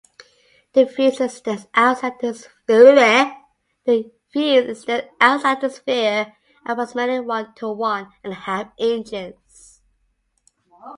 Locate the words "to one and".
7.57-8.33